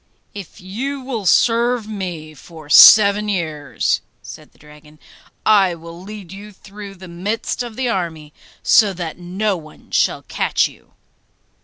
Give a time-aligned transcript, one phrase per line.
[0.33, 4.97] 'If you will serve me for seven years,' said the dragon,
[5.45, 8.33] I will lead you through the midst of the army
[8.63, 10.93] so that no one shall catch you.